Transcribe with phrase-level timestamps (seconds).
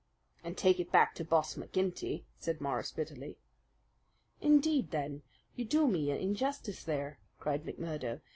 [0.43, 3.37] "And to take it back to Boss McGinty!" said Morris bitterly.
[4.41, 5.21] "Indeed, then,
[5.55, 8.19] you do me injustice there," cried McMurdo.